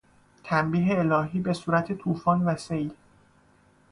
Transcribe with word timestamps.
تنبیه 0.43 0.99
الهی 0.99 1.39
به 1.39 1.53
صورت 1.53 1.91
توفان 1.93 2.45
و 2.45 2.55
سیل 2.55 2.93